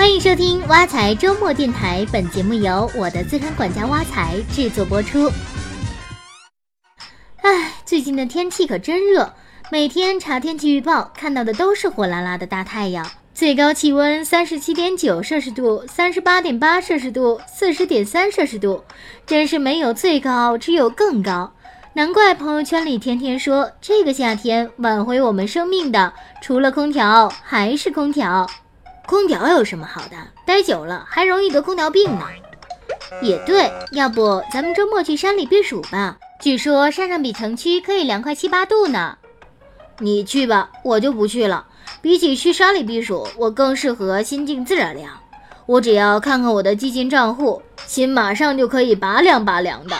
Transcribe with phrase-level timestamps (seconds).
[0.00, 5.30] 欢迎收听挖财周末电台，本节目由我的资深管家挖财制作播出。
[7.42, 9.34] 唉，最近的天气可真热，
[9.70, 18.82] 每天查天气预报看到的都是火辣辣的大太阳，最高气温三十七点九摄氏度、三十八点八摄氏度、四十点三摄氏度，
[19.26, 21.52] 真是没有最高，只有更高。
[21.92, 28.46] 难怪朋友圈里天天说这个夏天挽回我们生命的，除了空调还是空调。
[29.10, 30.16] 空调有什么好的？
[30.46, 32.24] 待久了还容易得空调病呢。
[33.20, 36.16] 也对，要不咱们周末去山里避暑吧？
[36.40, 39.18] 据说山上比城区可以凉快七八度呢。
[39.98, 41.66] 你去吧，我就不去了。
[42.00, 45.12] 比起去山里避暑，我更适合心静自然凉。
[45.66, 49.96] 我只要看看我的基金账户，心马上就可以拔凉拔凉的。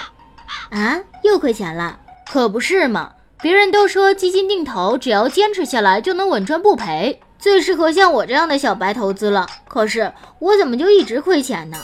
[0.71, 1.99] 啊，又亏钱了？
[2.31, 3.15] 可不是嘛！
[3.43, 7.21] 别人都说基金定投，只要坚持下来就能稳赚不赔。
[7.41, 11.79] 最适合像我这样的小白投资了，可是我怎么就一直亏钱呢？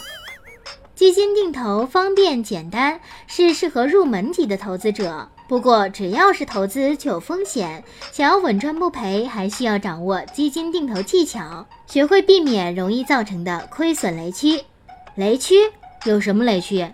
[0.94, 5.28] 基金定投方便简单，是适合入门级的投资者。
[5.48, 14.62] 不过只要是投资就有风险，想要稳赚不赔，还需要掌握基金定投技巧，学会避免容易造成的亏损雷区。
[15.14, 15.54] 雷区
[16.04, 16.86] 有什么雷区？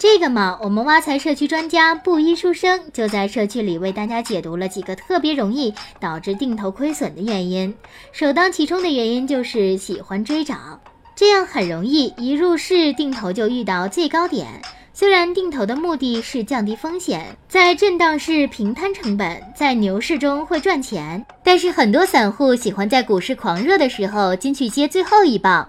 [0.00, 7.74] 这个嘛，我们挖财社区专家布衣书生就在社区里为大家解读了几个特别容易导致定投亏损的原因。
[8.10, 10.80] 首当其冲的原因就是喜欢追涨，
[11.14, 14.46] 这样很容易一入市定投就遇到最高点。
[14.94, 25.68] 虽然定投的目的是降低风险，在震荡市平摊成本，在牛市中会赚钱，但是很多散户喜欢在股市狂热的时候进去接最后一棒。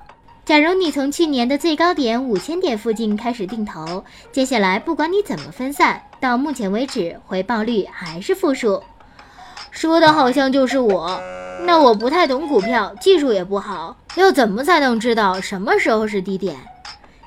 [0.51, 8.83] 假如你从去年的最高点五千点附近开始定投，接下来不管你怎么分散，到目前为止回报率还是负数。
[9.71, 11.21] 说的好像就是我，
[11.65, 16.57] 那我不太懂股票，技术也不好，要怎么才能知道什么时候是低点？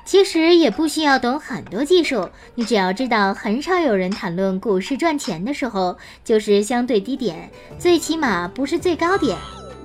[0.05, 7.49] 其实也不需要懂很多技术，你只要知道很少有人谈论股市赚钱的时候就是相对低点，
[7.79, 9.35] 最起码不是最高点。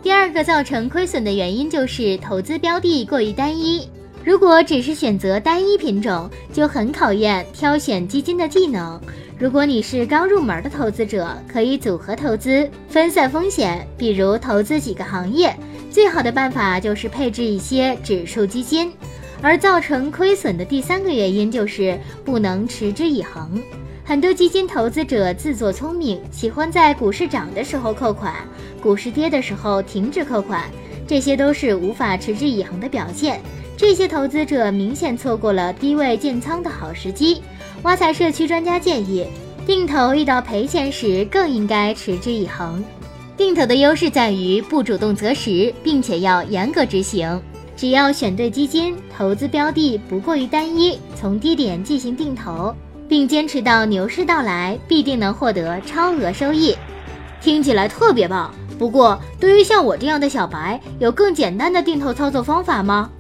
[0.03, 3.87] 第二个造成亏损的原因就是投资标的过于单一。
[4.25, 9.01] 如果只是选择单一品种，就很考验挑选基金的技能。
[9.39, 15.55] 如果你是刚入门的投资者，可以组合投资，分散风险，比如投资几个行业。
[15.91, 18.93] 最好的办法就是配置一些指数基金。
[19.43, 23.59] 而造成亏损的第三个原因就是不能持之以恒。
[24.11, 28.35] 很多基金投资者自作聪明，喜欢在股市涨的时候扣款，
[28.83, 30.69] 股市跌的时候停止扣款，
[31.07, 33.41] 这些都是无法持之以恒的表现。
[33.77, 37.41] 这些投资者明显错过了低位建仓的好时机。
[37.85, 39.25] 挖财社区专家建议，
[39.65, 42.83] 定投遇到赔钱时更应该持之以恒。
[43.37, 47.41] 定投的优势在于不主动择时，并且要严格执行。
[47.77, 52.75] 只要选对基金，投资标的不过于单一，从低点进行定投。
[53.11, 56.77] 并坚持到牛市到来，必定能获得超额收益，
[57.41, 58.55] 听起来特别棒。
[58.79, 63.11] 不过，对于像我这样的小白，有更简单的定投操作方法吗？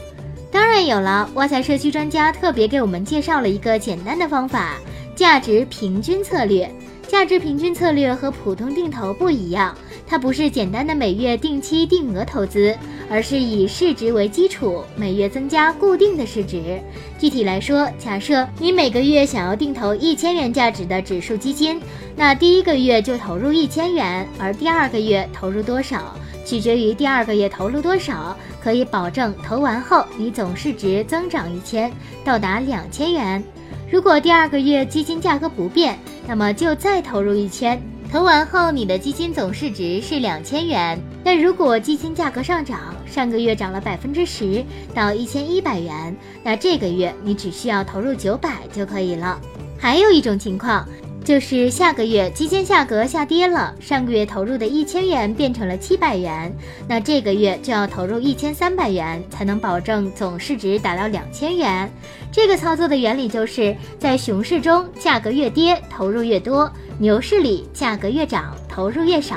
[0.53, 4.77] 当然有了，挖财社区专家特别给我们介绍了一个简单的方法——
[5.17, 6.73] 价值平均策略。
[7.09, 9.77] 价值平均策略和普通定投不一样，
[10.07, 12.73] 它不是简单的每月定期定额投资，
[13.11, 16.81] 而是以市值为基础，每月增加固定的市值。
[17.19, 21.83] 具体来说，假设你每个月想要定投一千元价值的指数基金，
[22.15, 26.17] 那第一个月就投入一千元，而第二个月投入多少，
[26.47, 31.93] 取决于第二个月投入多少，可以保证投完后你总市值增长一千，
[32.25, 33.43] 到达两千元。
[33.91, 37.83] 如果第二个月基金价格不变，那么就再投入一千，
[38.13, 40.97] 投完后你的基金总市值是两千元。
[41.25, 44.65] 但如果基金价格上涨，上个月涨了百分之十
[44.95, 49.41] 到一千一百元，那这个月你只需要投入九百就可以了。
[49.79, 50.87] 还有一种情况。
[51.23, 56.51] 就是下个月基金价格下跌了，上个月投入的一千元变成了七百元，
[56.89, 61.89] 那这个月就要投入一千三百元，才能保证总市值达到两千元。
[62.33, 66.69] 这个操作的原理就是在熊市中价格越跌投入越多，
[66.99, 69.37] 牛市里价格越涨投入越少，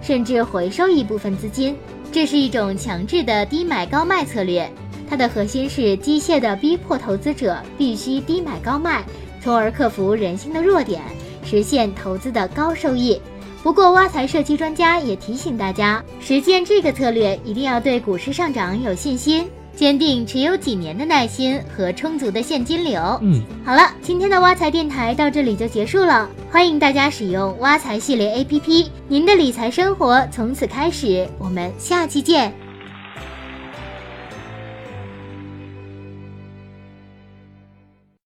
[0.00, 1.76] 甚至回收一部分资金。
[2.12, 4.68] 这是一种强制的低买高卖策略，
[5.08, 9.04] 它的核心是机械的逼迫投资者必须低买高卖。
[9.40, 11.00] 从而克服人性的弱点，
[11.44, 13.20] 实现投资的高收益。
[13.62, 19.46] 不过，挖财社区专家也提醒大家，实践这个策略一定要对股市上涨有信心，
[19.76, 23.00] 坚定持有几年的耐心和充足的现金流。
[23.22, 26.28] 嗯，好了，今天的挖财电台到这里就结束了。
[26.52, 31.28] 欢迎大家使用挖财系列 APP，您的理财生活从此开始。
[31.38, 32.52] 我们下期见。